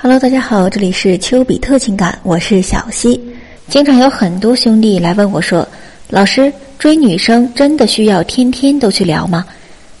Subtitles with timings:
[0.00, 3.20] Hello，大家好，这里是丘比特情感，我是小溪。
[3.66, 5.68] 经常有很多兄弟来问我说
[6.08, 9.44] ：“老师，追女生真的需要天天都去聊吗？”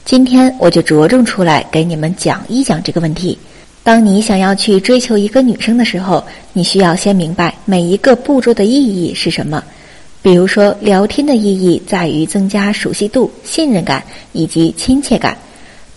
[0.06, 3.36] 今天我就着重出来给你们讲一讲这个问题。
[3.82, 6.22] 当你想要去追求一个女生的时候，
[6.52, 9.64] 你需要先明白每一个步骤的意义是什么。
[10.22, 15.36] 比如说，聊天的意义在于增加熟悉度、信任感以及亲切感。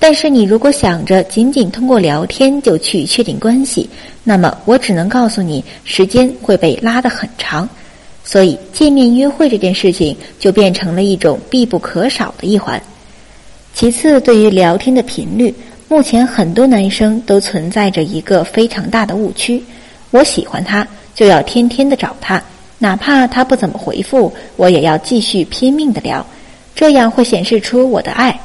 [0.03, 3.87] 但是你如果想着仅仅通过聊天就去确定关系，
[4.23, 7.69] 那么我只能告诉你，时间会被拉得很长。
[8.23, 12.81] 所以见面约会这件事情就变成了一种必不可少的一环。
[13.75, 15.53] 其次，对于聊天的频率，
[15.87, 19.63] 目前很多男生都存在着一个非常大的误区：
[20.09, 22.43] 我喜欢他，就要天天的找他，
[22.79, 26.25] 哪怕他不怎么回复，我也要继续拼命的聊，
[26.73, 28.39] 这样会显示出我的爱。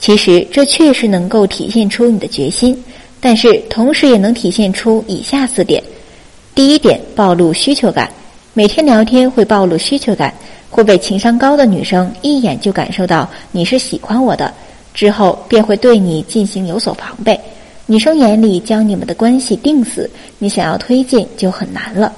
[0.00, 2.76] 其实这确实能够体现出你的决心，
[3.20, 5.82] 但是同时也能体现出以下四点：
[6.54, 8.10] 第一点，暴露需求感。
[8.54, 10.32] 每天聊天会暴露需求感，
[10.70, 14.52] 会被情商高的女生一眼就感受到你是喜欢我的，
[14.94, 17.38] 之后便会对你进行有所防备。
[17.86, 22.12] 女生眼里将你们的关系定死，你想要推进就很难了。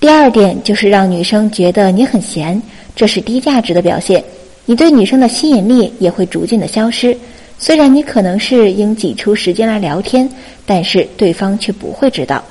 [0.00, 2.60] 第二点就是让女生觉得你很闲，
[2.94, 4.22] 这是低价值的表现。
[4.66, 7.16] 你对女生的吸引力也会逐渐的消失。
[7.58, 10.28] 虽然你可能是应挤出时间来聊天，
[10.66, 12.42] 但是对方却不会知道。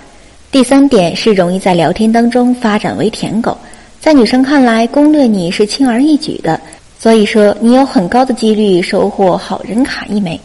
[0.52, 3.58] 第三点是容易在聊天当中发展为舔狗，
[4.00, 6.60] 在女生看来，攻略你是轻而易举的，
[7.00, 10.40] 所以说你有很高的几率收获好人卡一枚。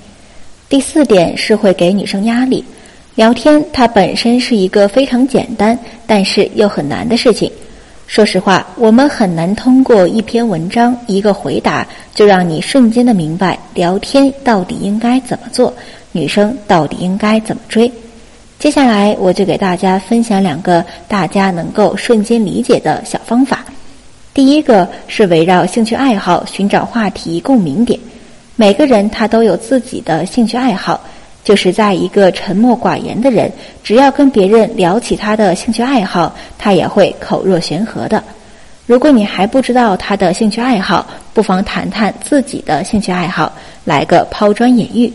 [0.68, 2.64] 第四点是会给女生压力，
[3.14, 7.50] 聊天它本身是一个非常简单，但是又很难的事情。
[8.08, 15.72] 说实话，我们很难通过一篇文章、一个回答，就让你瞬间的明白聊天到底应该怎么做，
[16.10, 17.92] 女生到底应该怎么追。
[18.58, 23.62] 接下来，我就给大家分享两个大家能够瞬间理解的小方法。
[24.32, 28.00] 第一个是围绕兴趣爱好寻找话题共鸣点，
[28.56, 30.98] 每个人他都有自己的兴趣爱好。
[31.44, 33.50] 就是在一个沉默寡言的人，
[33.82, 38.22] 只要跟别人聊起他的兴趣爱好，他也会口若悬河的。
[38.86, 43.52] 如果你还不知道他的兴趣爱好，不妨谈谈自己的兴趣爱好，
[43.84, 45.12] 来个抛砖引玉，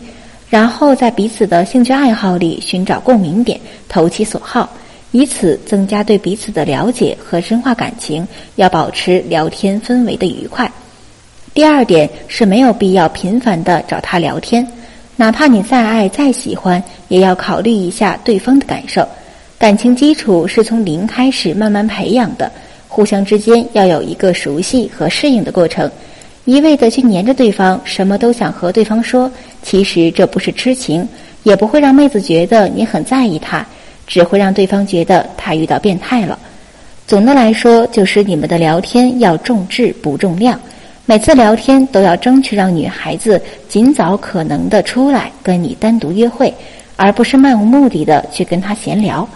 [0.48, 4.68] 然后在彼此的兴趣爱好里寻找共鸣点，投其所好，
[5.10, 8.26] 以此增加对彼此的了解和深化感情。
[8.54, 10.70] 要保持聊天氛围的愉快。
[11.52, 14.66] 第二点是没有必要频繁的找他聊天。
[15.16, 19.06] 哪怕你再爱再喜欢，也要考虑一下对方的感受。
[19.58, 22.50] 感情基础是从零开始慢慢培养的，
[22.88, 25.90] 互相之间要有一个熟悉和适应的过程。
[26.44, 29.30] 一味的去黏着对方，什么都想和对方说，
[29.62, 31.08] 其实这不是痴情，
[31.44, 33.64] 也不会让妹子觉得你很在意她，
[34.06, 36.38] 只会让对方觉得他遇到变态了。
[37.06, 40.60] 总的来说，就是你们的聊天要重质不重量。
[41.06, 43.38] 每次聊天都要争取让女孩子
[43.68, 46.52] 尽早可能的出来跟你单独约会，
[46.96, 49.28] 而不是漫无目的的去跟她闲聊。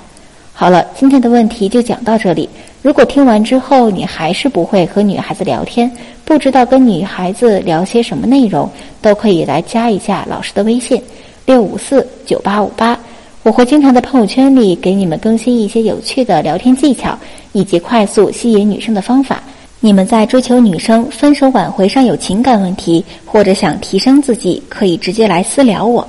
[0.54, 2.48] 好了，今天的问题就讲到这里。
[2.80, 5.90] 如果听完之后你还是不会和女孩子聊天，
[6.24, 8.66] 不知道跟女孩子聊些什么内容，
[9.02, 11.02] 都可以来加一下老师的微信
[11.44, 12.98] 六五四九八五八，
[13.42, 17.14] 我会经常在朋友圈里给你们更新一些有趣的聊天技巧
[17.52, 19.42] 以及快速吸引女生的方法。
[19.80, 26.06] 你们在追求女生、分手挽回上有情感问题，或者想提升自己，可以直接来私聊我。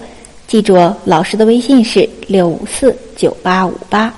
[0.47, 0.75] 记住，
[1.05, 4.11] 老师的微信是六五四九八五八。